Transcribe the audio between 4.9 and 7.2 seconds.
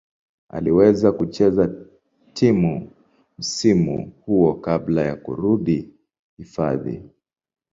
ya kurudi hifadhi.